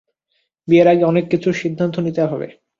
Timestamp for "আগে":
0.87-1.03